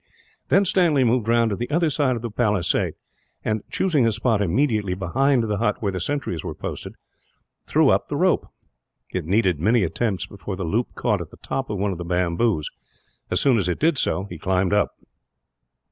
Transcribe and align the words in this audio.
Then 0.47 0.65
Stanley 0.65 1.03
moved 1.03 1.27
round 1.27 1.51
to 1.51 1.55
the 1.55 1.69
other 1.69 1.91
side 1.91 2.15
of 2.15 2.23
the 2.23 2.31
palisade 2.31 2.95
and, 3.45 3.61
choosing 3.69 4.07
a 4.07 4.11
spot 4.11 4.41
immediately 4.41 4.95
behind 4.95 5.43
the 5.43 5.57
hut 5.59 5.75
where 5.79 5.91
the 5.91 5.99
sentries 5.99 6.43
were 6.43 6.55
posted, 6.55 6.95
threw 7.67 7.89
up 7.89 8.07
the 8.07 8.15
rope. 8.15 8.47
It 9.11 9.25
needed 9.25 9.59
many 9.59 9.83
attempts 9.83 10.25
before 10.25 10.55
the 10.55 10.63
loop 10.65 10.95
caught 10.95 11.21
at 11.21 11.29
the 11.29 11.37
top 11.37 11.69
of 11.69 11.77
one 11.77 11.91
of 11.91 11.99
the 11.99 12.03
bamboos. 12.03 12.67
As 13.29 13.39
soon 13.39 13.57
as 13.57 13.69
it 13.69 13.77
did 13.77 13.99
so, 13.99 14.23
he 14.23 14.39
climbed 14.39 14.73
up. 14.73 14.95